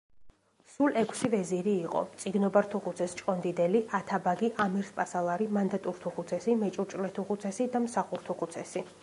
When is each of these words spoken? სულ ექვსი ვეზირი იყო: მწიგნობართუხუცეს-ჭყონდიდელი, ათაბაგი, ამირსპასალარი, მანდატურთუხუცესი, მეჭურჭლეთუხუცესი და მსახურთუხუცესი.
სულ 0.75 0.95
ექვსი 1.01 1.27
ვეზირი 1.33 1.75
იყო: 1.81 2.01
მწიგნობართუხუცეს-ჭყონდიდელი, 2.13 3.83
ათაბაგი, 3.99 4.51
ამირსპასალარი, 4.65 5.49
მანდატურთუხუცესი, 5.59 6.57
მეჭურჭლეთუხუცესი 6.65 7.71
და 7.77 7.85
მსახურთუხუცესი. 7.87 8.87